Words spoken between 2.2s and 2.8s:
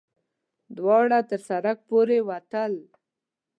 وتل.